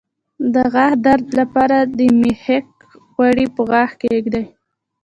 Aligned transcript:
د 0.53 0.55
غاښ 0.73 0.91
درد 1.05 1.27
لپاره 1.39 1.77
د 1.97 1.99
میخک 2.21 2.67
غوړي 3.13 3.45
په 3.55 3.61
غاښ 3.71 3.91
کیږدئ 4.03 4.45